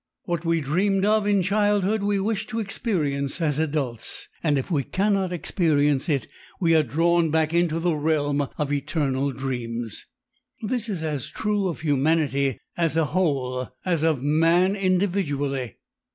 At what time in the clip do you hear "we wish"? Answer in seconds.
2.01-2.47